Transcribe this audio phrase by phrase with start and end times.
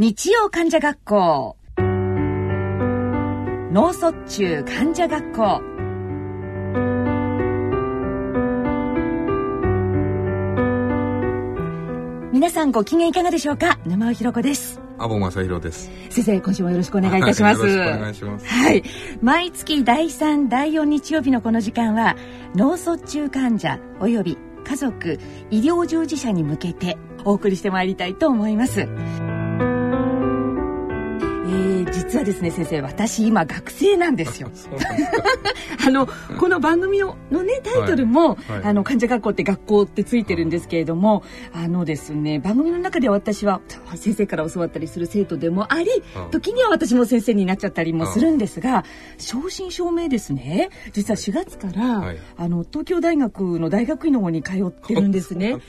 [0.00, 1.56] 日曜患者学校。
[3.72, 5.60] 脳卒中患者学校。
[12.32, 13.80] 皆さんご機嫌いかがでしょうか？
[13.86, 14.80] 沼尾ひろ子です。
[14.98, 15.90] アボ正弘です。
[16.10, 18.46] 先生今週もよろしくお願いいたします、はい、よろしくお願いします。
[18.46, 18.84] はい。
[19.20, 22.14] 毎月第3第4日曜日のこの時間は
[22.54, 25.18] 脳卒中患者および家族
[25.50, 28.82] 医療従事者に向けてお送りしてまいりたいと思います。
[28.82, 29.27] えー、
[32.08, 34.50] 実はですね先生私今学生なんですよ。
[35.86, 36.08] あの
[36.38, 38.52] この番組ののねタイトルも、はい。
[38.52, 41.22] はい、あの患者学校って学校ってついてるんですけれども
[41.52, 43.60] あのですね番組の中で私は
[43.94, 45.86] 先生から教わったりする生徒でもあり
[46.30, 48.84] 時には私も先生になっちゃったりもするんですが
[49.18, 55.56] 正真正銘ですね実は4月から、はい、あの東京大学の大学院の方に通ってるんですね。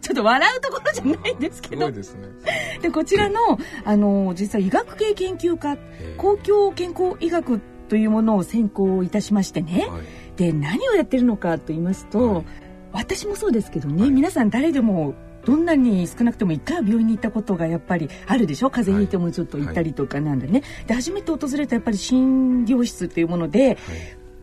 [0.00, 1.90] ちょっと笑うところじゃないんですけど。
[1.90, 2.04] で、ね、
[2.92, 5.76] こちらの、あの、実は医学系研究科、
[6.16, 9.88] 公共健康医学というものを専攻いたしましてね。
[9.90, 10.02] はい、
[10.36, 12.44] で、何をやってるのかと言いますと、はい、
[12.92, 18.70] 私もそうですけどね、はい、皆さん誰でもどんなに少なくても一回は病院に行ったことがやっぱりあるでしょ？
[18.70, 23.78] 風邪ひいてもちょっと行ったりとかなんでね、で初めて訪れたやっぱり診療室っていうもので、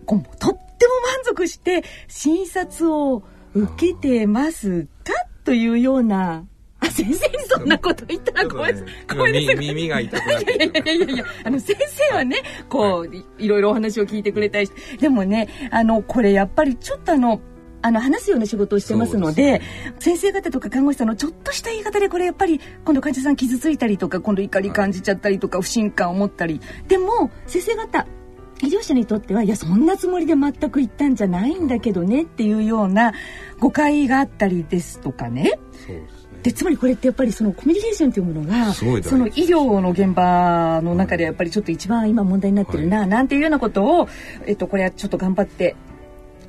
[0.06, 5.14] こうとっても満足して診察を受けてますか？
[5.44, 6.46] というような
[6.86, 9.56] あ先生にそんなこと言ったらごめんなさい。
[9.56, 11.78] 耳が痛くなっていやいやいやいや、あの先
[12.10, 12.38] 生はね、
[12.70, 13.48] こう、い。
[13.48, 17.42] ろいろお話を聞いてくれたりして、でもね、あの、これやっぱりちょっとあの、
[17.82, 19.62] あの話すような仕事をしてますので、ね、
[20.00, 26.60] 先生方とか看護師さんのちょっとした言い方でこれやっぱり今度患者さん傷ついたりとか今度怒り感じちゃったりとか不信感を持ったり。
[26.88, 28.08] でも先生方
[28.64, 33.14] 医療者にとってはいやそんなつもりで全く言ったんじゃないんだけどねっていうような
[33.60, 35.60] 誤解があったりですとかね。
[35.86, 36.02] そう
[36.46, 44.08] でつまりこれってやっぱりそのコミュニケーションというものがその医療の現場の中でやっぱりちょっと一番今問題になってるな、はい、なんていうようなことを、
[44.46, 45.76] えっと、これはちょっと頑張って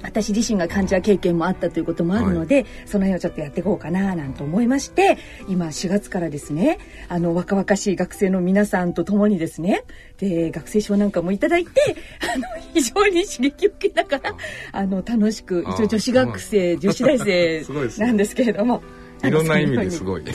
[0.03, 5.17] 私自身が患者経験もあったということもあるので、はい、その辺をちょっとやっていこうかななんて思いまして
[5.49, 6.79] 今4月からですね
[7.09, 9.85] あの若々しい学生の皆さんと共にですね
[10.19, 11.71] で学生証なんかもいただいて
[12.35, 12.45] あの
[12.75, 14.37] 非常に刺激を受けながら
[14.73, 17.65] あの楽しく一応女子学生女子大生
[17.97, 18.83] なんですけれども。
[19.25, 20.25] いろんな意味ですごい。
[20.25, 20.31] と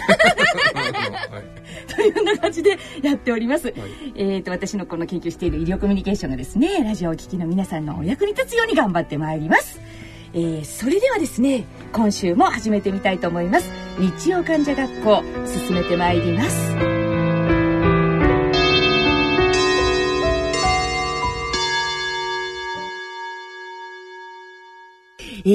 [2.01, 3.67] いうような感じでやっております。
[3.67, 3.75] はい、
[4.15, 9.79] えっ、と私のこの研究している医療コミュニケーションがですね、ラジオをお聞きの皆さんのお役に立つように頑張ってまいります。
[10.33, 13.69] えー、それではですね、今週も始めてみたいと思います。
[13.99, 17.01] 日曜患者学校進めてまいります。
[25.43, 25.49] え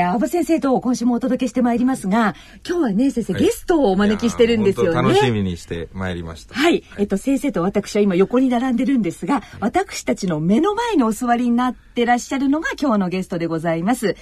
[0.00, 2.34] ー、阿部先生と今週もお届けしてまいりますが、
[2.68, 5.02] 今日はね、先生、はい、ゲストをお招きしてるんですよね。
[5.02, 6.54] 楽しみにしてまいりました。
[6.54, 6.72] はい。
[6.72, 14.16] はい、えっと、先生と私は今横に並んでるんですが、はい、私たちの目の前にお座りになってらっしゃるのが今日のゲストでございます。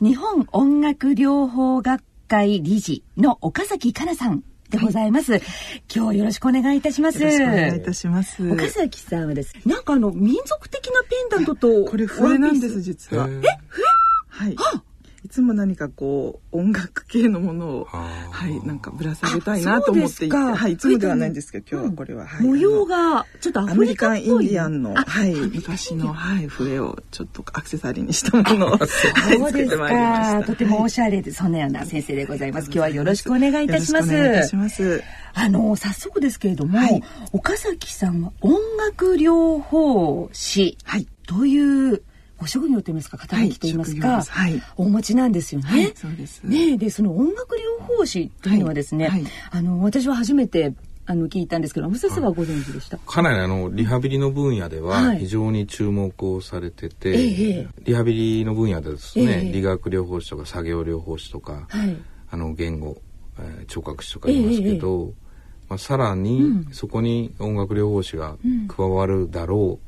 [0.00, 5.42] 日本音楽療法学会理事の岡崎かなさんでございます、はい、
[5.94, 7.22] 今日よろしくお願いいたします。
[7.22, 8.50] よろしくお願いいたします。
[8.50, 9.54] 岡崎さんはです。
[9.64, 13.28] なんかあの民族的なペンダントとこれ笛なんです実は。
[13.28, 13.84] え、笛？
[14.28, 14.56] はい。
[15.26, 28.76] いつも何かこう音楽系のものをはいなんかぶら下げたいなと思っていてはいいつもではないんですけど今日はこれは、はい、模様がちょっとアメリカンインディアンのはい昔のはい笛をちょっとアクセサリーにしたものをは
[29.34, 30.44] いそうですか。
[30.46, 34.12] とてもおしゃれでそのような先生でございます、今日はよろしくお願いいたします。
[34.14, 35.02] よろしくお願いいたします。
[35.34, 40.78] あの早速ですけれども、はい、岡崎さんは音楽療法士
[41.26, 42.02] という
[42.38, 45.68] ご職業といいますか肩書きといいますか、はい、お持ちなんですよね。
[45.68, 46.42] はい、そうです。
[46.42, 50.74] ねでその音楽療法士というのはですね、はい、あの私は初めて
[51.08, 52.98] あの聞いたんですけど、先生はご存知でした？
[52.98, 61.96] かなりあのリハビリの分野では非常に注目をされてて、はい、リハビリの分野でですね、え理学療法士とか作業療法士とか、はい、
[62.30, 63.00] あの言語、
[63.38, 65.12] えー、聴覚士とかいますけど、
[65.68, 68.36] まあさらにそこに音楽療法士が
[68.66, 69.85] 加わるだろう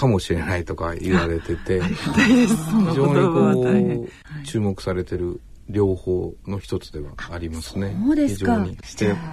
[0.00, 4.08] かもしれないとか言われてて 非常にこ
[4.42, 7.94] う注目されてる両方の一つではありますね。
[8.06, 8.66] そうですか。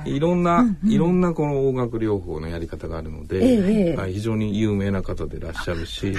[0.03, 6.13] でいろんな、うんうん、いろんなこの音楽療法のやり方があるので、ええ、非常に有名な方でいらっしゃるし、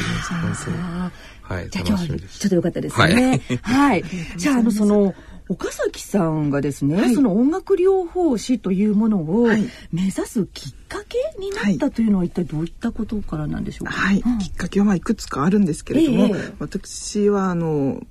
[1.43, 3.41] はい、じゃあ今日ちょっとよかったですね。
[3.63, 3.97] はい。
[3.97, 4.05] はい、
[4.37, 5.15] じゃああのその
[5.49, 9.47] 岡崎さんがですね、はい、その音楽療法士というものを
[9.93, 13.93] 目指すきっかけになったというのは一体どういったことからなんでしょうか？
[13.93, 18.03] はい、うん、きっかけはまあいくつかあるんですけれども、えー、私はあの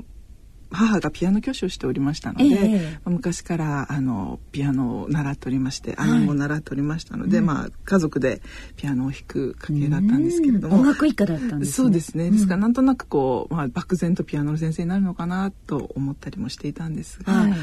[0.72, 8.42] 母がピアノ教師をしておりましたので、えー、昔からあのピアノを習っておりまして姉も習っておりましたので、はい、まあ家族で
[8.76, 12.32] ピアノを弾く家系だったんですけれども、音楽一家だったんです、ね、そうですね。
[12.32, 17.60] ですからなんとなくこう、まあ、漠然とピアノの先生になるのかなと思ったりもしていたんですが、はい、はい、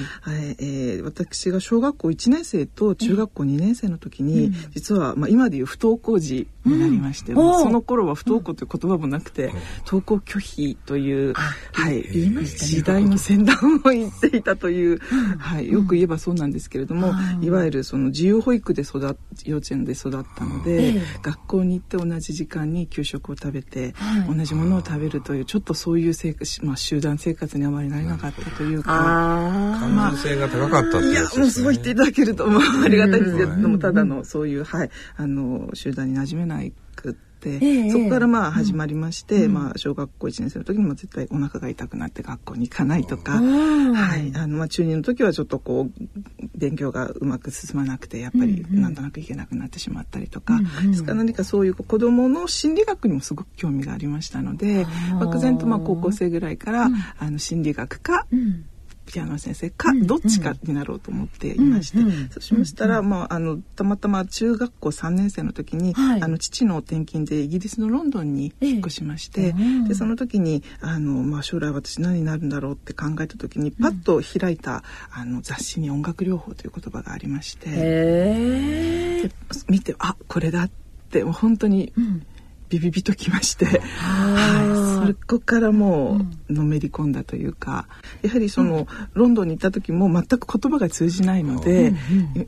[0.58, 9.52] えー、私が小学校1年生と中学校2年生の時に、実は、まあ、今でいう不登校児になりまして、うん、その頃は不登校という言葉もなくて、
[9.84, 14.98] 登校拒否という、はい、時代の先端を言っていたという、
[15.38, 23.94] はい、よく言えばそうなんですけれども、いわゆるその自由保育で育っ幼稚園で育ったので、学校に行って同じ時間に給食を食べて、
[24.28, 46.06] 同じものを食べるというちょっとそういう生活、まあ、集団生活にあまりなれなかったというか感受性が高かったってやつですね、いやそう言っていただけると、まあ、ありがたいですけどもただのそういう、はい、あの集団に馴染めないくって、えー、そこからまあ始まりまして、うん、まあ、小学校1年生の時にも絶対お腹が痛くなって学校に行かないとか、はいあのまあ、中2の時はちょっとこう
[46.54, 54.86] 勉強がうまく進まなくてやっぱりなんとなくいけなくなってしまったりとか、うんうん、ですから何かそういう子どもの心理学にもすごく興味がありましたので
[55.20, 56.88] 漠然とまあ高校生ぐらいから、
[57.18, 58.66] あの心理学か、うん
[59.06, 79.22] ピアノ先生かどっちかになろうと思っていまして、うんうん、そうしましたら、まあ、あのたまたま中学校3年生の時に、はい、あの父の転勤でイギリスのロンドンに引っ越しまして、えー、でその時にあの、まあ、将来私何になるんだろうって考えた時にパッと開いた、あの雑誌に音楽療法という言葉がありまして、え。
[79.24, 80.70] ー、見てあこれだっ
[81.10, 81.92] てもう本当に。
[81.96, 82.26] うん
[82.68, 87.86] ビビビときまして、はい、そこからもうのめり込んだというか、
[88.22, 91.92] やはりその、ロンドンに行った時も全く言葉が通じないので、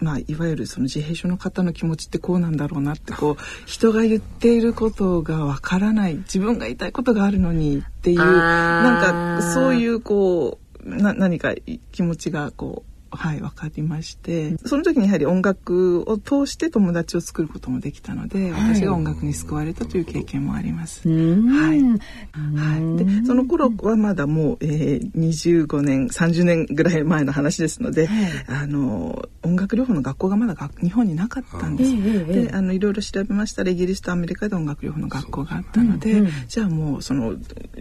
[0.00, 11.54] まあいわゆるその自閉症の方の気持ちってこうなんだろうなってこう人が言っていることがわからない自分が言いたいことがあるのにっていうなんかそういうこうな何か
[11.92, 14.56] 気持ちがこうはい分かりまして。
[14.64, 21.08] その時にやはり音楽を通して友達を作ることもできたので、はい、私が音楽に救われたという経験もあります。
[21.08, 31.96] はい、はい、でその頃はまだもう、えー、25年30年ぐらい前の話ですので、はい、あの音楽療法の学校がまだ日本になかったんです。
[32.26, 37.34] であのいろいろ調べましたらイギリスとアメリカで音楽療法の学校があったので、うんうん、じゃあもうその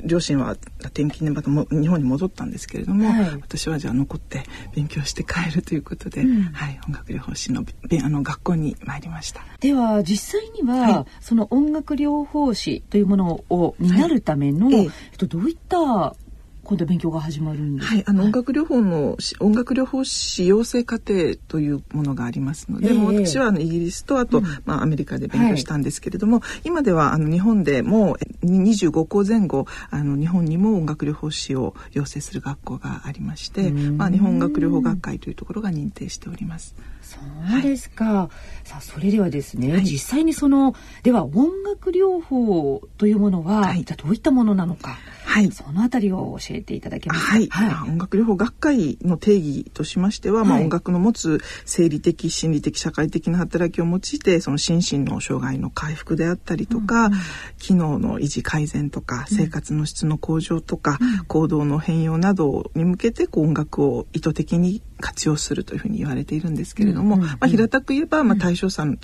[0.04, 3.10] 両親は転勤でまたも日本に戻ったんですけれども、
[3.42, 4.44] 私はじゃあ残って
[4.74, 7.66] 勉強して帰るということで、うん、はい、音楽療法士の
[8.04, 9.42] あの学校に参りました。
[9.60, 16.16] では実際には、はい、その音楽療法士というものをになるための、はい、えっと、どういった
[16.66, 36.76] 今度勉強が始まるんですはい、あの、音楽療法の音楽療法士養成課程というものがありますので、えー、もう私はあのイギリスとあと、うん、まあアメリカで勉強したんですけれども、はい、今ではあの日本でも25校前後あの日本にも音楽療法士を養成する学校がありまして、まあ日本音楽療法学会というところが認定しております。
[37.06, 37.20] そ
[37.60, 38.06] うですか。
[38.06, 38.30] は
[38.66, 44.98] い、さあそれではですね、はい、実際にそのでは音楽療法というものは、はい、じゃどういったものなのか。
[45.26, 47.32] はい、そのあたりを教えていただけますか？
[47.32, 57.20] はい、はい、音楽療法学会の定義としましては、まあ、音楽の持つ生理的、心理的、社会的な働きを用いて、その心身の障害の回復であったりとか、うんうん、
[57.58, 68.96] 機能の維持改善とか、生活の質の向上とか、うん、行動の変容などに向けて、こう音楽を意図的に活用するというふうに言われているんですけれども、うんうんうん、まあ、平たく言えば、まあ、対象者の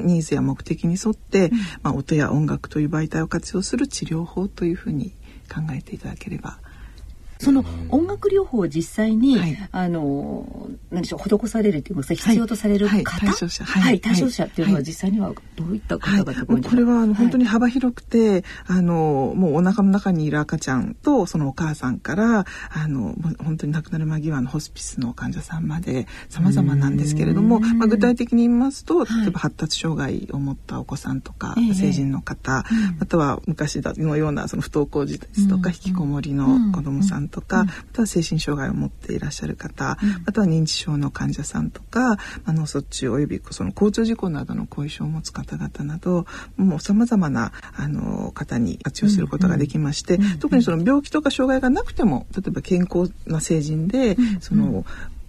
[0.00, 5.10] ニーズや目的に沿って、うん、まあ、音や音楽という媒体を活用する治療法というふうに
[5.52, 6.58] 考えていただければ
[7.40, 32.64] その音楽療法を実際に、はい、あの何でしょう施されるというか必要とされる方、はい、対象者、はい、対象者っていうのは実際にはどういった方々が、これはあの本当に幅広くて、あのもうお腹の中にいる赤ちゃんとそのお母さんからあの本当に亡くなる間際のホスピスの患者さんまで様々なんですけれども、まあ、具体的に言いますと例えば発達障害を持ったお子さんとか、成人の方、
[32.98, 39.96] または昔のようなその不登校児ですとか、引きこもりの子どもさんとか、または精神障害を持っていらっしゃる方、
[40.26, 54.84] または認知症の患者さんとか、脳卒中およびその交通事故などの後遺症を持つ方々などもうさまざまなあの方に活用することができまして、特にその病気とか障害がなくても例えば健康な成人で、その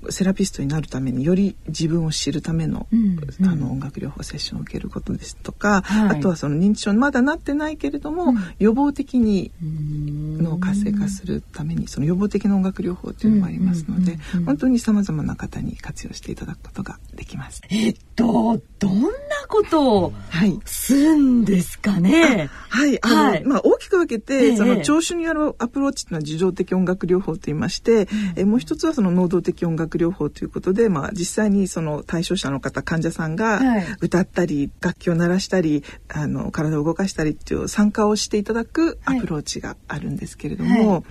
[0.09, 17.61] セラピストになるためにより自分を知るためのうんうん、あの音楽療法セッションを受けることですとか、はい、あとはその認知症にまだなってないけれども、うん、予防的に脳活性化するためにその予防的な音楽療法というのもありますので、本当にさまざまな方に活用していただくことができます。
[17.69, 19.09] えっとどんな
[19.47, 20.13] ことを
[20.65, 22.49] すするんですかね？
[22.67, 33.61] はい、あの、はい、まあ大きく分けて、えー、その聴取によるアプローチというのは受情的音楽療法と言いまして、えー、もう一つはその能動的音楽療法ということで、まあ実際にその対象者の方患者さんが
[33.99, 41.03] 歌ったり、楽器を鳴らしたり、あの体を動かしたりっていう参加をしていただくアプローチがあるんですけれども、はい、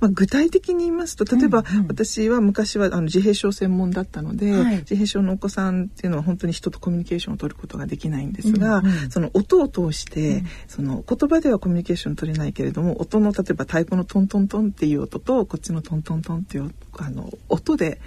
[0.00, 18.00] まあ具体的に言いますと、例えば、私は昔はあの自閉症専門だったので、はい、自閉症のお子さんっていうのは本当に人とコミュニケーションを取ることができないんですが、うんうん、その音を通して、うん、その言葉ではコミュニケーション取れないけれども音の例えば太鼓のトントントンっていう音とこっちのトントントンっていうあの音で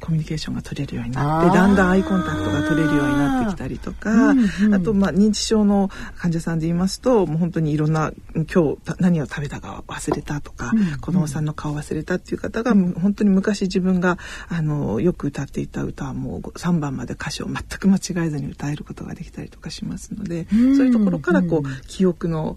[0.00, 14.18] コミュニケーションが取れるようになって、だんだんアイコンタクトが取れるようになってきたりとか、うんうん、あとまあ認知症の患者さんで言いますともう本当にいろんな今日何を食べたか忘れたとか、うんうん、子供さんの顔忘れたっていう方が本当に昔自分が
[14.48, 22.56] あのよく歌っていた歌はもう3番まで歌詞を全く間違えずに歌えることができたりとかしますので、うんうん、そういうところからこう記憶の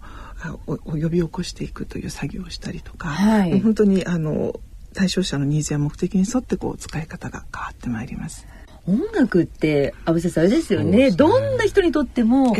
[0.66, 4.60] を呼び起こしていくという作業をしたりとか、はい、本当にあの
[4.98, 8.48] 対象者のニーズや目的に沿ってこう使い方が変わってまいります。
[8.84, 12.56] 音楽って安倍先生あれですよね、ね、どんな人にとっても、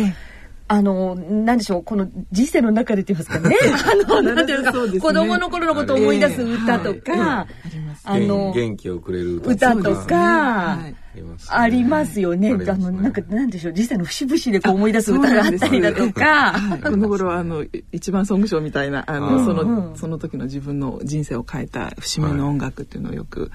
[0.70, 3.56] あの、なんでしょう、この人生の中でって言いますかね。
[4.06, 7.46] あの、なんていうか、ね、子供の頃のことを思い出す歌とか、
[8.04, 10.78] あの、元気をくれる歌とか、
[11.48, 12.52] ありますよね。
[12.52, 16.54] あの、なんか、なんでしょう、実際の節々でこう思い出す歌があったりだとか。
[16.84, 23.50] この頃は、あの、一番ソング賞みたいな、あの、その、その時の自分の人生を変えた節目の音楽っていうのをよく、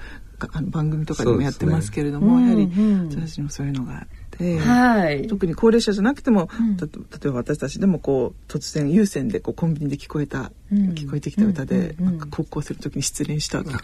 [0.52, 2.68] あの番組とかでもやってますけれども、やはり、
[3.10, 4.44] 私もそういうのがて。
[4.44, 6.86] て、はい、特に高齢者じゃなくても、うん、例
[7.26, 13.74] えば私たちでもこう突然有線でこうコンビニで聞こえた、うん、聞こえてきた歌で、うん、高校生の時に失恋した時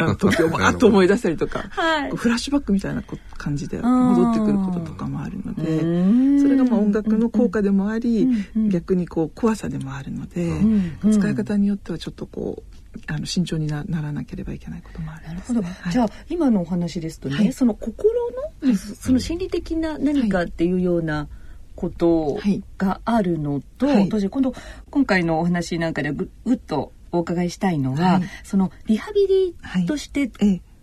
[0.42, 3.02] をバーッと思い出したりとか、はい、フラッシュバックみたいな
[3.36, 8.28] 感じで戻ってくることとかもあるのでそれがまあ音楽の効果でもあり、
[8.70, 10.50] 逆にこう怖さでもあるので、
[11.12, 21.28] 使い方によってはちょっとこうあの慎重にならなければいけないこともある、ね、なるほど、はい、じゃあ今のお話ですとね、はい、その心の、はい、その心理的な何かっていうような
[21.74, 22.38] こと
[22.76, 24.52] があるのと、はい、今度
[24.90, 30.30] 今回のお話なんかでぐぐっとお伺いしたいのは、そのリハビリとして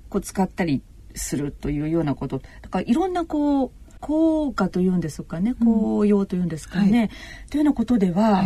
[0.10, 0.82] こう使ったり
[1.16, 2.42] するというようなこと。
[2.62, 7.10] だからいろんなこう効果というんですかね効用というんですかね、
[7.50, 8.46] というようなことでは、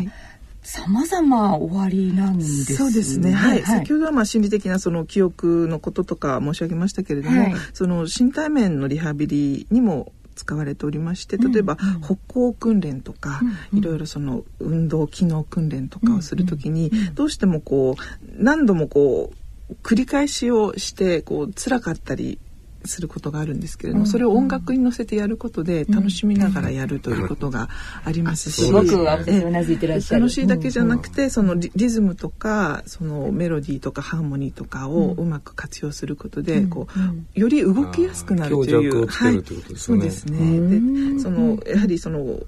[0.63, 3.31] 様々終わりなんです、ね、そうですね。
[3.31, 3.61] はい。
[3.61, 13.41] はい、先ほどはまあ心理的なその記憶のこととか申し上げましたけれども、はい、その身体面のリハビリにも使われておりまして例えば、歩行訓練とか、
[13.73, 19.31] うん、いろいろその運動機能訓練とかをするときに、どうしてもこう何度もこ
[19.69, 22.39] う繰り返しをしてこう辛かったり
[22.85, 27.69] することがあるんですけれども、それを音楽に乗せてやることで楽しみながらやるということが
[28.03, 29.03] ありますし、すごくう
[29.51, 30.21] なずいてらっしゃる。
[30.21, 36.87] 楽しいだけじゃなくて、そのリズムとかそのメロディーとかハーモニーとかをうまく活用することで、こ
[37.35, 39.43] うより動きやすくなるという、はい、
[39.75, 41.15] そうですね。
[41.15, 42.39] でそのやはりその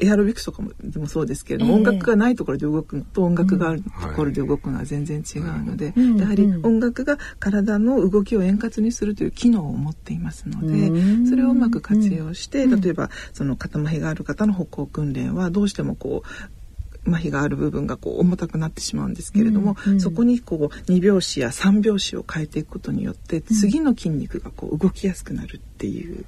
[0.00, 26.24] エアロビクスとかもでもそうですけれども、えー、音楽がないところで動くのと音楽があるところで動くのは全然違うので、うんやはり音楽が体の動きを円滑にするという機能を持っていますので、うん、それをうまく活用して、例えばその肩麻痺がある方の歩行訓練はどうしてもこう麻痺がある部分がこう重たくなってしまうんですけれども、うんうん、そこにこう2拍子や3拍子を変えていくことによって次の筋肉がこう動きやすくなるっていう。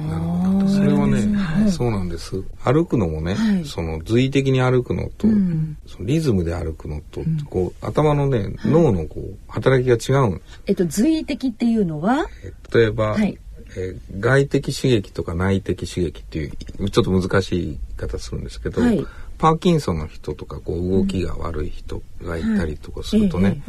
[0.00, 0.68] なるほど。
[0.68, 2.42] それはね、はい、そうなんです。
[2.64, 10.60] 歩くのもね、はい、その随意的に歩くのと、うん、そのリズムで歩くのと、うん、こう頭のね、脳のこう働きが違うんです。
[10.66, 12.26] えっと随意的っていうのは、
[12.72, 13.38] 例えば、はい、
[13.76, 19.06] えー、外的刺激とか内的刺激っていうちょっと難しい言い方するんですけど、はい、
[19.38, 23.62] パーキンソンの人とかこう動きが悪い人がいたりとかするとね、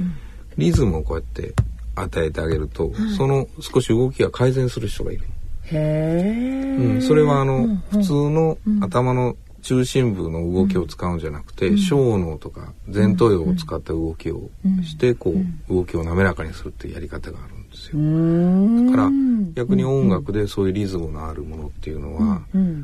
[0.57, 1.53] リズムをこうやって
[1.95, 5.25] 与えてあげると、その少し動きが改善する人がいる。
[5.71, 14.51] へうん、それはあの、うん、普通の頭の中心部の動きを使うんじゃなくて、うん、小脳とか前頭葉を使った動きを
[14.83, 15.33] して、こ
[15.69, 18.91] う動きを滑らかにするっていうやり方があるんですよ。
[18.91, 19.11] だから
[19.55, 22.43] 逆に音楽でそういうリズムのあるものっていうのは、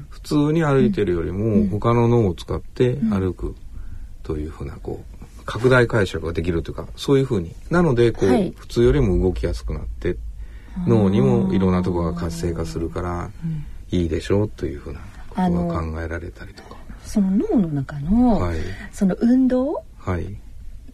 [0.09, 3.55] 普通に歩いてるよりも他の脳を使って歩く
[4.23, 5.03] というふうなこ
[5.39, 7.53] う拡大解釈ができるというかそういうふうに。
[7.69, 10.17] なのでこう、はい、普通よりも動きやすくなって
[10.87, 13.29] 脳にもいろんなところが活性化するから
[13.91, 14.99] いいでしょうというふうな
[15.29, 16.75] ことが考えられたりとか。
[17.03, 18.59] その脳の中の、はい、
[18.91, 20.37] その運動、はい、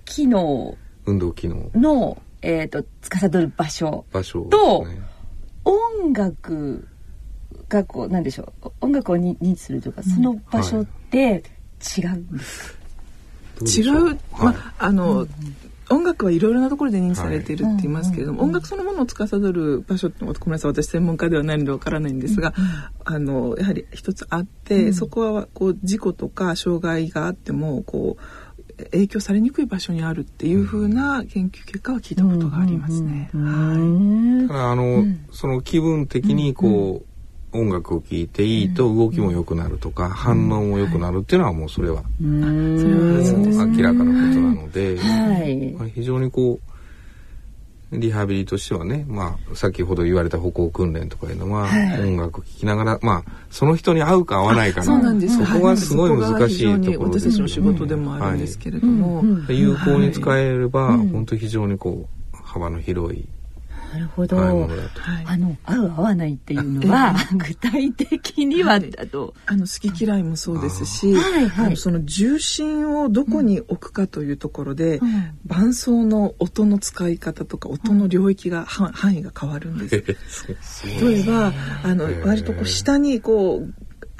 [0.05, 0.75] 機能。
[1.05, 1.69] 運動機能。
[1.75, 4.05] の、えーと、司る場所。
[4.11, 4.99] 場所と、ね、
[5.65, 6.87] 音楽
[7.69, 8.71] がこうなんでしょう。
[8.81, 11.43] 音楽を認知するというかその場所って
[11.97, 12.79] 違うんですか、
[13.65, 15.29] 違う、まあ、あの、うん
[15.89, 22.53] 音楽はいろいろなところで認知されているって言いますけれども、音楽そのものを司る場所ってごめんなさい私専門家ではないのでわからないんですが、
[23.05, 33.29] あのやはり一つあって、そこはこう事故とか障害があってもこう影響されにくい場所にあるっていうふうな研究結果は聞いたことがありますね。
[33.33, 34.47] はい。
[34.47, 37.06] だからあの、その気分的にこう、
[37.53, 46.67] 音楽を聴いていいと動きも良くなるとか、反応も良くなるっていうのはもうそれは、明らかなことなので、はい、非常にこう
[47.91, 51.69] リハビリとしてはね、まあ、先ほど言われた歩行訓練とかいうのは、
[52.01, 55.37] 音楽聴きながら、まあ、その人に合うか合わないかそうなんです。
[55.37, 59.23] そこがすごい難しいところです、私たちの仕事でもあるんですけれども。
[59.49, 63.25] 有効に使えれば、本当非常にこう、幅の広い
[63.93, 64.37] なるほど。
[64.39, 68.79] あの合う合わないっていうのは、具体的には。
[68.79, 74.99] だと、あの好き嫌いもそうですし、はいはい、その重心をどこに置くかというところで、
[75.45, 80.47] 伴奏の音の使い方とか音の領域が、範囲が変わるんです。
[81.01, 81.53] 例えば
[81.83, 83.73] あの割とこう下にこう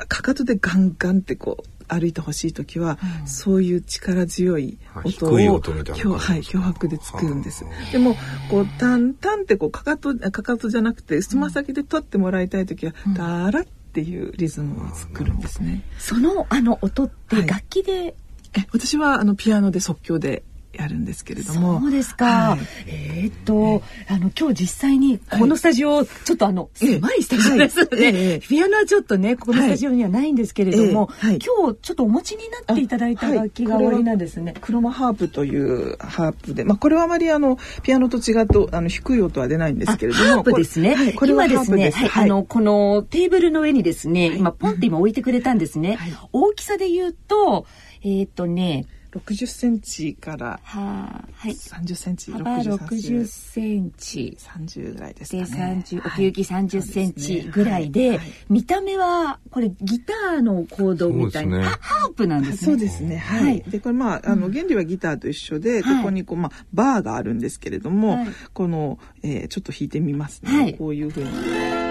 [0.07, 7.65] かかとでガンガンってこう歩いてほしい時は、うん、そういう力強い音を、はい、脅迫で作るんです。
[7.91, 8.15] でも
[8.49, 15.83] こうタンタンってこうかかとかかとじゃなくてつま先で取ってもらいたい時は、うん、ダラっていうリズムを作るんですね。
[15.97, 18.13] そのあの音って楽器で、はい、
[18.59, 20.43] え私はあのピアノで即興で
[20.77, 21.79] やるんですけれども。
[21.79, 41.13] そうですか、はい、えー、っと、あの今日実際にこのスタジオ、ちょっとあの狭いスタジオですので、はい、ピアノはちょっとねこのスタジオにはないんですけれども、はい、今日ちょっとお持ちになっていただいた楽器がおありなんですね、クロマハープというハープで、まあ、これはあまりあのピアノと違うとあの低い音は出ないんですけれどもハープですね。
[41.13, 45.97] これはですねはい、あのこのテーブルの上にですね、今ポンって今置いてくれたんですね、
[46.31, 47.65] 大きさで言うと
[48.03, 55.83] えっ、とね60センチから30センチ、幅60センチ30ぐらいですかね。
[55.89, 62.57] で奥行き30センチぐらいで、見た目はこれギターのコードみたいな、ハープなんですね。
[62.57, 63.17] そうですね。
[63.17, 63.61] はい。
[63.61, 70.73] でこれまああの原理はギターと一緒で、ここにこうまあバーがあるんですけれども、この、えー、ちょっと弾いてみますね。
[70.73, 71.86] こういうふうに。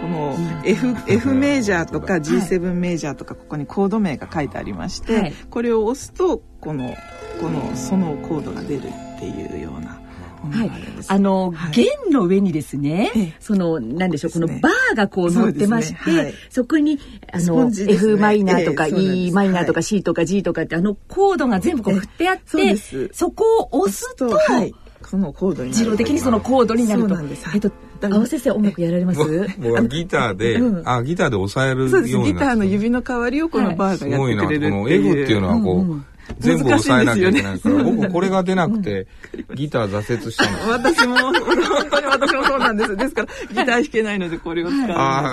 [0.00, 6.96] この F, F メジャーとか G7 メジャーとかここにコード名が書いてありまして、はい、これを押すとこの
[7.40, 10.00] このそのコードが出るっていうような。
[10.38, 10.70] はい、
[11.08, 16.18] あの、はい、弦の上にですね、その、なんでしょう、このバーがこう乗ってまして、そ、ね。
[16.18, 16.98] はい、そこに、
[17.32, 22.76] あの、ね、F マイナーとか E マイナーとか C とか G とかって、あのコードが全部こう振ってあって、
[23.12, 24.72] そこを押すと、はい、
[25.08, 27.16] そのコードに自動的にそのコードになると。
[27.54, 27.70] えっと、
[28.02, 29.18] 青先生音楽やられます？
[29.58, 36.06] 僕はギターで、うん、あギターで押さえるようになギターの指の代わりをこのバーがやってくれるっていう、はい、すごいなこの F っていうのはこう、うんうん
[36.38, 39.06] 全部抑えなきゃいけないから、僕これが出なくて、
[39.54, 40.72] ギター挫折したの。
[40.72, 42.96] 私も、本当に私もそうなんです。
[42.96, 44.92] ですから、ギター弾けないのでこれを使うんで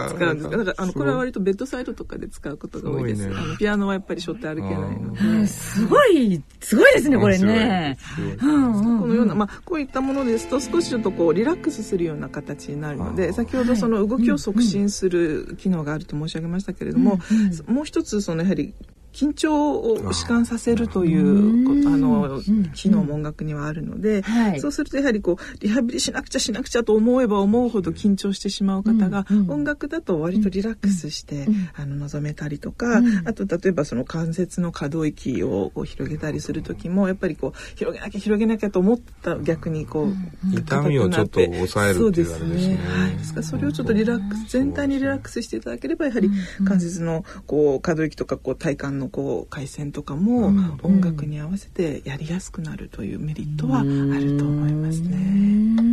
[0.10, 0.16] す。
[0.16, 3.28] 使うんですだから、あの、これは割とベッドサイドとかで使うことが多いです。
[3.28, 5.48] あのピアノはやっぱり背負って歩けないので。
[5.48, 7.98] すごい、すごいですね、これね。
[8.40, 17.20] このような、まあ、こういったものですと、少しちょっとこう、リラックスするような形になるので、先ほどその動きを促進する機能があると申し上げましたけれども、
[17.68, 18.74] もう一つ、そのやはり、
[19.16, 22.42] 緊張を弛緩させるというあの
[22.74, 42.78] 機能も音楽にはあるので、はい、そうするとやはりこうリハビリしなくちゃしなくちゃと思えば思うほど緊張してしまう方が、音楽だと割とリラックスして、あの望めたりとか、あと例えばその関節の可動域をこう広げたりする時もやっぱりこう広げなきゃ広げなきゃと思った逆にこう、痛みをちょっと抑えるっていうあれですね。
[42.86, 46.30] はい、ですからそれをちょっとリラックス全体にリラックスしていただければやはり
[46.68, 50.48] 関節のこう可動域とかこう体幹ののこう回線とかも
[50.84, 55.86] 音楽に合わせてやりやすくなるというメリットはあると思いますね。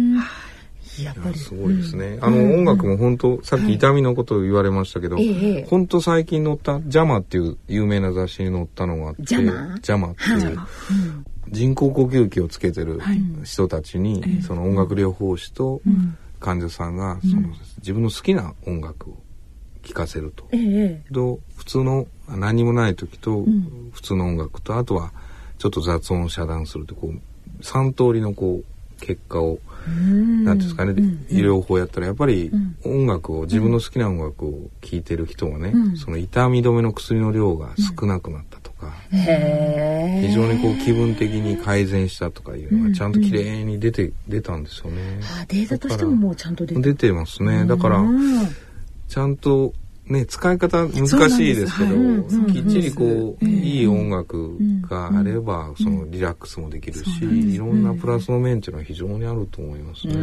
[1.03, 2.19] やっぱりすごいですね。
[2.21, 5.17] あの、音楽も本当さっき痛みのことを言われましたけど、
[5.67, 10.11] 本当最近載ったジャマっていう有名な雑誌に載ったのがあって、ジャマ？
[10.11, 10.59] っていう、
[11.49, 13.01] 人工呼吸器をつけてる
[13.43, 15.81] 人たちに、その音楽療法士と
[16.41, 17.49] 患者さんがその
[17.79, 19.17] 自分の好きな音楽を
[19.83, 20.45] 聴かせると。
[21.15, 23.45] と普通の何もない時と、
[23.93, 25.13] 普通の音楽とあとは
[25.59, 29.59] ちょっと雑音を遮断するとこう3通りのこう結果を
[30.45, 30.95] 何ですかね、
[31.29, 32.53] 医療法やったらやっぱり
[32.85, 45.19] 音楽を自分の好きな音楽を聴いてる人はね、その痛み止めの薬の量が少なくなったとか、非常にこう気分的に改善したとかいうのがちゃんと綺麗に出て、出たんですよね。
[45.49, 47.67] データとしてももうちゃんと出て出てますね。
[47.67, 48.05] だから
[49.09, 49.75] ちゃんと
[50.13, 60.15] ね、使い方難しいですけど、はい、きっちりこう、いい音楽があれば、そのリラックスもできるし、いろんなプラスの面っていうのは非常にあると思いますね。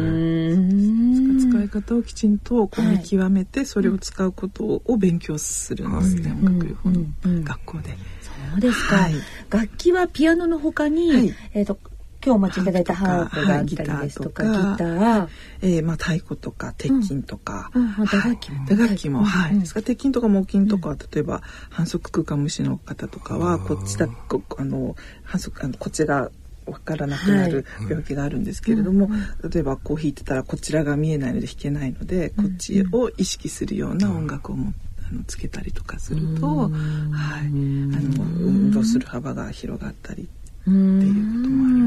[1.38, 7.96] 使い方をきちんとこう見極めて、それを使うことを勉強するんですね、音楽療法の学校で。
[8.20, 9.08] そうですか、
[9.50, 11.78] 楽器はピアノのほかに、えっ、と
[12.22, 15.28] 今日お待ちいただいたハープがあったりですとか、ギター、
[15.62, 19.58] えー、まあ太鼓とか鉄筋とか、打楽器も、打楽器も、はい。
[19.58, 19.80] ですか？
[19.80, 24.06] ら鉄筋とか木琴とか、例えば反則空間無視の方とかは、こっちだ、
[24.58, 26.30] あの反則あのこちら
[26.66, 29.08] わからなくなる病気があるんですけれども、
[29.50, 34.90] 例えばこう弾いてたらこちらが見えないので弾けないので、こっちを意識するような音楽を持って。
[35.02, 40.26] あのつけたりとかすると、はい、あの運動する幅が広がったりっ
[40.64, 40.78] ていうこ
[41.42, 41.79] ともありますね。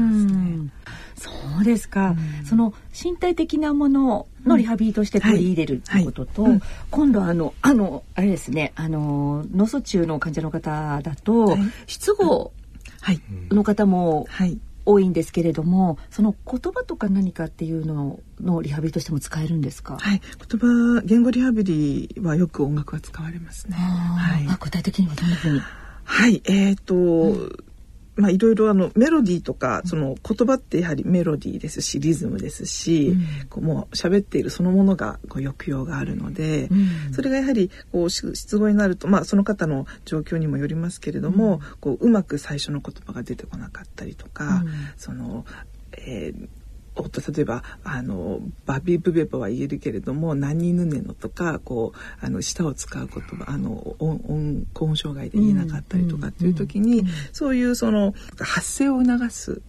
[1.16, 6.52] そうですか、その身体的なもののリハビリとして取り入れるってことと、はい。
[6.52, 12.52] はい、今度はあのあのあれですねあの脳卒中の患者の方だと、はい、失語
[13.50, 14.26] の方も、
[14.86, 19.96] 多いんですけれどもその言葉とか何かっていうののリハビリとしても使えるんですか？
[19.98, 20.20] はい。
[20.20, 23.76] 言葉言語リハビリはよく音楽が使われますね。
[23.76, 25.60] はい、具体的にはどんなふうに？
[26.04, 26.42] はい。
[26.44, 27.56] えっ、ー、と、うん
[28.16, 36.74] まあいろいろあのメロディーとかその言葉ってやはりメロディーですしリズムですし、うん、こうもう喋っているそのものがこう抑揚があるので、う
[37.10, 44.62] ん、それがやはりこう失語になるとまあその方の状況にもよりますけれども、うん、こううまく最初の言葉が出てこなかったりとか、
[44.96, 45.44] その、
[45.92, 46.63] えーお
[47.02, 59.62] と例えばあのバビブベバは言えるけれども何ぬねのとかこうあの舌を使う言葉あの音音高音障害で言えなかったりとかっていう時に、うんうん、そういうその発声を促す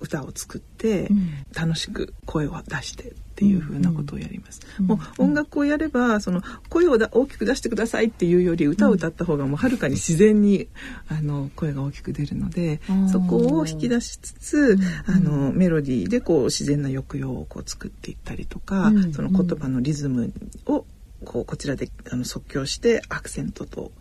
[0.00, 1.08] 歌を作って、
[1.54, 4.62] 楽しく声を出してっていうふうなことをやります。
[4.80, 10.68] もう音楽をやればその声を大きく出してくださいっていうより歌を歌った方がもうはるかに自然に
[11.08, 12.80] あの声が大きく出るので
[13.12, 20.32] そこを引き出しつつあのメロディーでこう自然な抑揚をこう作っていったりとかその言葉のリズム
[20.64, 20.86] を
[21.26, 23.92] こうこちらであの即興してアクセントと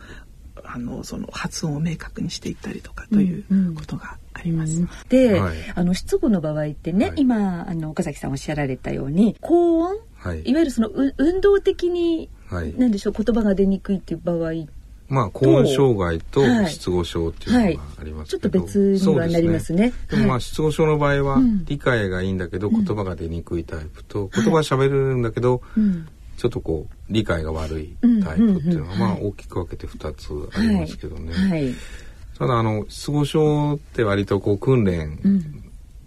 [0.64, 4.78] あのその発音を明確にしていったりとかということがあります。
[4.78, 4.82] うん。
[4.84, 14.52] うん、で、はい、あの失語の場合ってね、はい、今あの岡崎さんおっしゃられたように高音、はい、いわゆるその運動的に、はい、なんでしょう言葉が出にくいっていう場合
[15.08, 19.94] まあ高音障害と失語症っていうのがありますけど、はい、ちょっと別にはなりますね。
[20.10, 25.62] で、ね、もまあ失語症の場合は理解がいいんだけど言葉が出にくいタイプと、言葉喋れるんだけど、
[26.38, 31.34] ちょっとこう理解が悪いタイプっていうのは、まあ大きく分けて2つありますけどね。
[31.34, 31.76] はい、
[32.38, 35.20] ただあの失語症って割とこう訓練、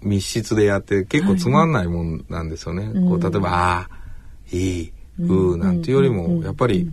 [0.02, 2.88] 密室でやって結構つまんないもんなんですよね。
[3.08, 3.88] こう例えば「ああ
[4.52, 6.90] いい」「うー」なんていうよりもやっぱり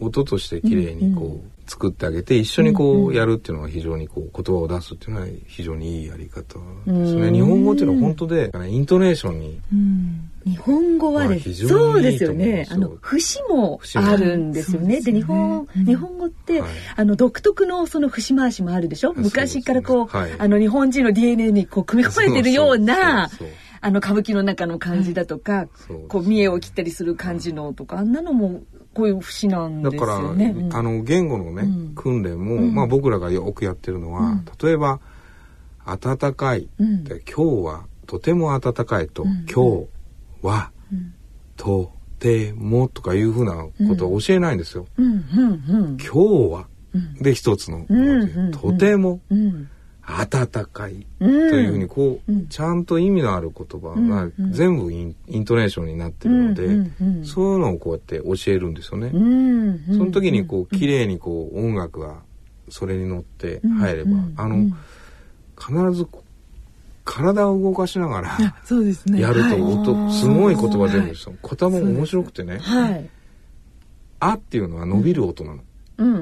[0.00, 7.30] 音として綺麗にこう作ってあげて一緒にこうやるっていうのは非常にこう言葉を出すっていうのは非常にいいやり方ですね。
[7.32, 9.60] 日本語っていうのは本当で、イントネーションに、
[10.44, 12.66] 日本語はです、そうですよね。
[12.70, 15.00] あの節もあるんですよね。
[15.00, 16.62] で、日本日本語って、
[16.96, 19.14] あの独特のその節回しもあるでしょ？
[19.14, 23.30] 昔からこう、あの日本人の DNA にこう組み込まれてるような。
[23.80, 25.68] あの歌舞伎の中の感じだとか、
[26.08, 28.62] こう見栄を切ったりする感じのとかあんなのも
[28.94, 30.54] こういう節なんですよね。
[30.54, 35.00] だから、あの言語のね、訓練も、まあ僕らがよくやってるのは、例えば
[35.84, 39.86] 暖かい、で今日はとても暖かいと、今
[40.42, 40.70] 日は、
[41.56, 44.86] とてもとかいうふうなことを教えないんですよ。
[44.96, 46.08] 今日
[46.52, 46.66] は、
[47.20, 47.86] で一つの、
[48.52, 49.20] とても、
[50.06, 56.90] 温かいというふうにこう、ちゃんと意味のある言葉が全部イン,、トネーションになってるので、
[57.24, 59.10] そういうのをこうやって教えるんですよね。
[59.88, 62.16] その時にこう綺麗にこう音楽が
[62.68, 64.70] それに乗って入れば、あの
[65.58, 66.06] 必ず
[67.04, 68.36] 体を動かしながら
[69.20, 71.34] やると音、すごい言葉出るんですよ。
[71.42, 72.60] 言葉も面白くてね。
[74.20, 75.62] あっていうのは伸びる音なの。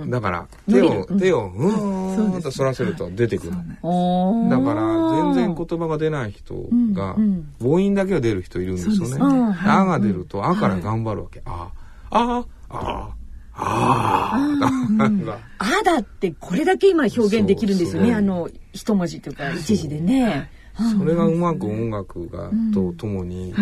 [0.09, 6.55] だから手を手をうーんと反らせると出てくる、だから全然言葉が出ない人
[6.93, 7.17] が
[7.61, 9.55] 母音だけが出る人いるんですよね。
[9.65, 11.43] あが出るとあから頑張るわけ。
[11.47, 11.71] あ
[12.11, 13.15] あああ
[13.55, 18.15] あああだってこれだけ今表現できるんですよね。
[18.15, 20.51] あの一文字というか一字でね。
[20.99, 23.55] それがうまく音楽がとともに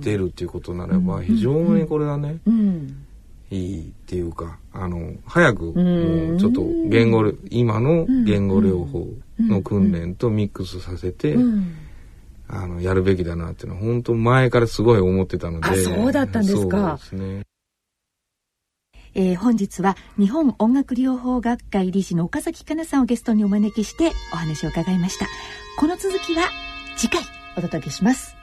[0.00, 2.40] 出るっていうことならば非常にこれはね、
[3.50, 9.06] いいっていうかあの早くもうちょっと言語今の言語療法
[9.40, 11.36] の訓練とミックスさせて、
[12.48, 16.98] あのやるべきだなっていうのは本当前からすごい思ってたのでそうだったんですか。
[16.98, 17.42] そうですね。
[19.14, 25.26] えー、本日は日本音楽療法学会理事の岡崎香奈さんをゲストにお招きしてお話を伺いました。
[25.78, 26.48] この続きは
[26.96, 27.22] 次回
[27.56, 28.37] お届けします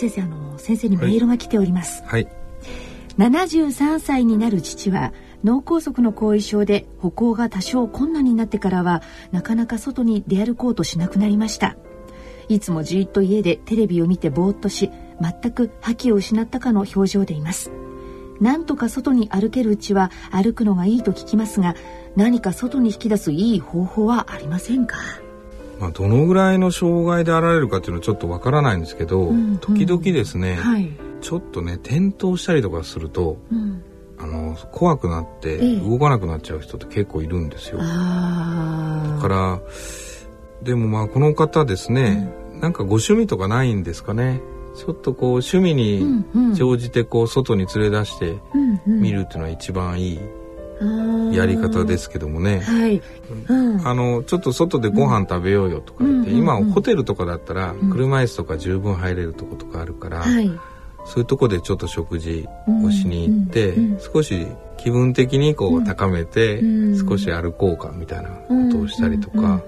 [0.00, 2.26] 先生あの先生にメールが来ております、はい、
[3.18, 5.12] 73歳になる父は
[5.44, 11.76] 脳梗塞の後遺症で歩行が多少困難になってからはなかなか外に出歩こうとしなくなりました。
[12.48, 17.70] いつもじっと家でテレビを見てぼーっとし全く覇気を失ったかの表情でいます。
[18.40, 21.74] なんとか外に歩けるうちは歩くのがいいと聞きますが
[22.16, 24.96] 何か外に引き出すいい方法はありませんか？
[25.80, 30.90] まあ、どのぐらいの障害であられるかっていうのはちょっとわからないんですけど、うんうん、時々ですね、はい、
[31.22, 33.82] ちょっとね転倒したりとかすると、うん、
[34.18, 37.78] あの怖くなって動かなくなっちゃう人って結構いるんですよ。
[37.78, 39.60] だから
[40.62, 44.42] でもまあこの方ですね、うん、なんかご趣味とかないんですかね？
[44.76, 48.38] ちょっとこう趣味に乗じてこう外に連れ出して
[48.86, 50.20] 見るっていうのは一番いい
[51.32, 53.02] やり方ですけどもね、はい。
[53.48, 60.50] うん、あのちょっと外でご飯食べようよとか言って、今ホテルとかだったら車椅子とか十分入れるとことかあるから、はい、
[61.04, 62.46] そういうとこでちょっと食事
[62.84, 63.74] をしに行って、
[64.12, 64.46] 少し
[64.78, 66.62] 気分的にこう高めて、
[67.06, 69.62] 少し歩こうかみたいなことをしたりとか、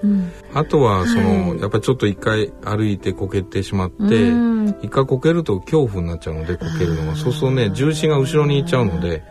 [0.53, 4.31] あとはその、やっぱりちょっと一回歩いてこけてしまって、
[4.81, 7.15] 一回こけると恐怖になっちゃうのでこけるのが。
[7.15, 9.23] そうするとね重心が後ろに行っちゃうので。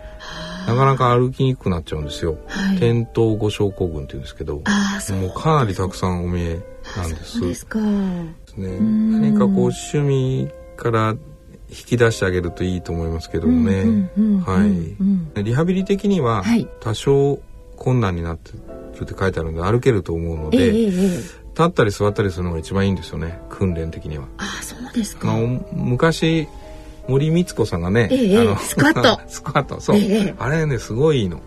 [0.67, 2.39] なかなか歩きにくくなっちゃうんですよ。
[2.47, 6.61] はい、転倒後症候群って言うんですけど、もうかなりたくさんお見え
[6.97, 7.39] なんです。
[7.39, 7.79] そうですか。
[7.81, 7.85] で
[8.47, 8.79] すね。
[8.81, 11.17] 何かこう趣味から
[11.71, 14.11] 引き出してあげるといいと思いますけどもね。
[14.45, 14.67] は
[15.37, 15.43] い。
[15.43, 16.45] リハビリ的には
[16.81, 17.41] 多少
[17.77, 21.33] 困難になってるって書いてあるので歩けると思うので、えーえー、立
[21.65, 23.41] ったり座ったりするのが一番いいんですよね。
[23.49, 24.29] 訓練的には。
[24.37, 25.35] あ、そうですか。
[25.73, 26.47] 昔
[27.09, 29.21] 森光子さんがね、ええ、あのスクワット。
[29.29, 29.81] スクワット。
[29.81, 31.41] そう、え、あれねすごいの。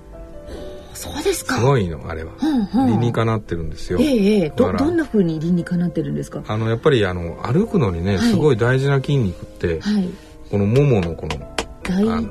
[0.94, 1.58] そうですか。
[1.58, 4.00] すごいのあれは、うんうん、理にかなってるんですよ。
[4.00, 6.42] ええどどんな風に理にかなってるんですか？
[6.48, 10.10] あのやっぱりあの歩くのにね、すごい大事な筋肉って、はい、
[10.50, 11.38] このもものこの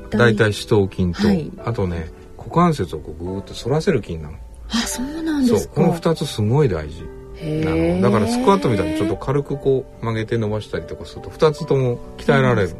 [0.09, 0.51] 大体。
[0.51, 4.37] 四頭筋と、はい、あとね股関節をこうグーッと反らせる筋なの。
[4.69, 5.75] あそうなんですか。
[5.75, 7.03] この二つすごい大事
[8.01, 12.75] だからスクワットみたいにちょっと軽くこう曲げて伸ばしたりとかすると2つとも鍛えられる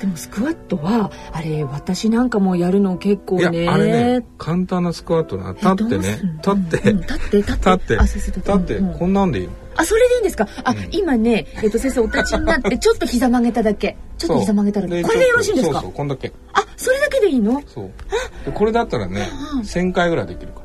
[0.00, 3.68] でもスクワットはあれ私なんかもやるの結構ね。
[3.68, 7.96] あれね簡単なスクワットな立ってね立って、立って立って。
[7.96, 9.52] 立ってこんなんでいいの？
[9.76, 10.46] あそれでいいんですか？
[10.64, 13.96] あ、うん、今ねえっと先生お立ちになって ちょっと膝曲げただけ。
[14.18, 15.74] ちょっと膝曲げただけこれでよろしいんですか？
[15.74, 16.32] そうそうこんだけ。
[16.52, 17.62] あそれだけでいいの？
[17.66, 17.90] そ
[18.46, 18.52] う。
[18.52, 19.28] これだったらね
[19.62, 20.63] 1000回ぐらいできるから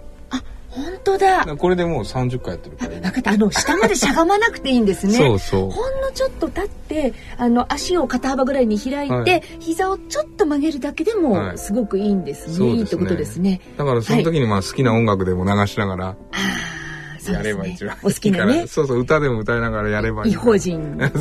[0.70, 1.46] 本当だ。
[1.58, 2.92] これでもう30回やってるから。
[2.92, 3.32] 分かった。
[3.32, 5.14] あの下までしゃがまなくていいんですね。
[5.18, 5.72] そうそう。
[5.72, 13.62] ほんのちょっと立ってあの足を肩幅ぐらいに開いて、はい、膝をちょっと曲げるだけでもすごくいいんですね、はい、いいってことですね。
[13.78, 16.18] だからその時にまあ好きな音楽でも流しながら、はい、
[17.34, 18.68] やれば一番お好きなね。
[18.68, 20.98] そうそう歌でも歌いながらやればいい違法人。
[21.00, 21.12] はい、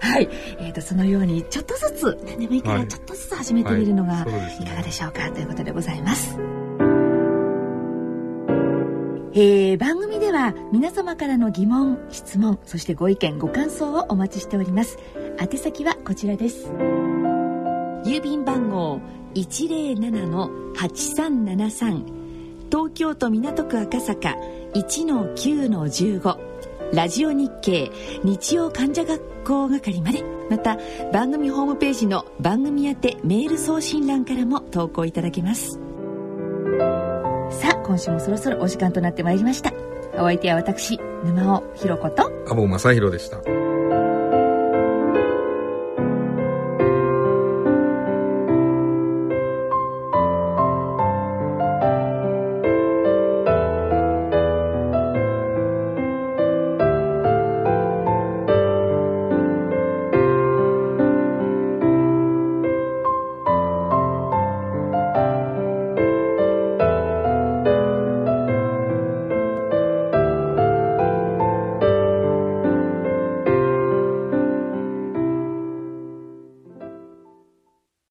[0.00, 0.28] はい、
[0.60, 4.26] えっ、ー、とそのようにちょっとずつ何でもいいからちょっとずつ始めてみるのが
[4.60, 6.38] いかがでしょうか、ということでございます。
[9.34, 14.98] えー、番組では皆様からの疑問質問そしてご意見ご感想をお待ちしております。
[15.38, 16.70] 宛先はこちらです。
[18.04, 19.00] 郵便番号
[19.34, 22.16] 107-8373
[22.70, 24.36] 東京都港区赤坂
[24.74, 26.48] 1-9-15
[26.94, 27.92] ラジオ日経
[28.24, 30.24] 日曜患者学校係まで。
[30.48, 30.78] また
[31.12, 35.78] 番組ホームページの番組宛てメール送信欄からも投稿いただけます。
[37.88, 39.72] 今週もそろそろお時間となってまいりました。
[40.16, 43.38] お相手は私沼尾ひろ子と阿保正弘でした。